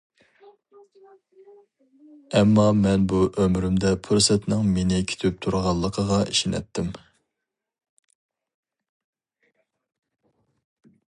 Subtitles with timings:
[2.37, 6.91] ئەمما مەن بۇ ئۆمرۈمدە پۇرسەتنىڭ مېنى كۈتۈپ تۇرغانلىقىغا ئىشىنەتتىم.